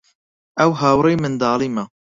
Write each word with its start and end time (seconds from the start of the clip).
ئەو 0.59 0.71
هاوڕێی 0.81 1.17
منداڵیمە. 1.23 1.83